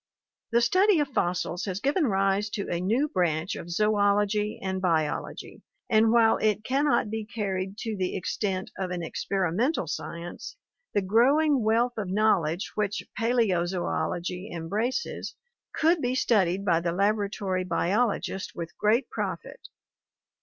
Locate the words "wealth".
11.61-11.93